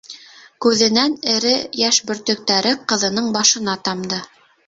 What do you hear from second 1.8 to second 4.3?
йәш бөртөктәре ҡыҙының башына тамды.